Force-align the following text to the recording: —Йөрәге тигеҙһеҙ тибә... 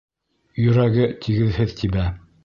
—Йөрәге 0.63 1.05
тигеҙһеҙ 1.25 1.75
тибә... 1.83 2.07